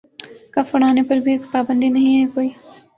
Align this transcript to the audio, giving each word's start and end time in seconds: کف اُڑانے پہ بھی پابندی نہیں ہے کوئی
کف 0.53 0.67
اُڑانے 0.73 1.01
پہ 1.07 1.15
بھی 1.25 1.33
پابندی 1.51 1.89
نہیں 1.89 2.13
ہے 2.17 2.33
کوئی 2.33 2.49